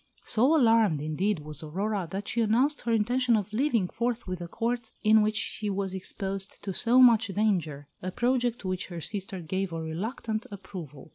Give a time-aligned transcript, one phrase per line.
[0.25, 4.89] So alarmed, indeed, was Aurora, that she announced her intention of leaving forthwith a Court
[5.03, 9.41] in which she was exposed to so much danger a project to which her sister
[9.41, 11.09] gave a reluctant approval.